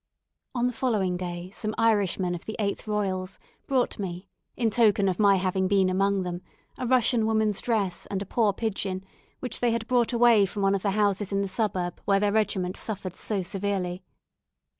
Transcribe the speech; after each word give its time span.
On 0.55 0.65
the 0.65 0.73
following 0.73 1.15
day 1.15 1.51
some 1.51 1.75
Irishmen 1.77 2.33
of 2.33 2.45
the 2.45 2.55
8th 2.59 2.87
Royals 2.87 3.37
brought 3.67 3.99
me, 3.99 4.27
in 4.57 4.71
token 4.71 5.07
of 5.07 5.19
my 5.19 5.35
having 5.35 5.67
been 5.67 5.91
among 5.91 6.23
them, 6.23 6.41
a 6.79 6.87
Russian 6.87 7.27
woman's 7.27 7.61
dress 7.61 8.07
and 8.07 8.19
a 8.19 8.25
poor 8.25 8.51
pigeon, 8.51 9.03
which 9.41 9.59
they 9.59 9.69
had 9.69 9.87
brought 9.87 10.11
away 10.11 10.47
from 10.47 10.63
one 10.63 10.73
of 10.73 10.81
the 10.81 10.89
houses 10.97 11.31
in 11.31 11.43
the 11.43 11.47
suburb 11.47 12.01
where 12.05 12.19
their 12.19 12.31
regiment 12.31 12.77
suffered 12.77 13.15
so 13.15 13.43
severely. 13.43 14.03